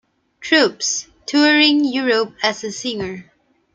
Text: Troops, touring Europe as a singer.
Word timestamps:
Troops, 0.39 1.05
touring 1.27 1.85
Europe 1.85 2.33
as 2.41 2.63
a 2.63 2.71
singer. 2.71 3.31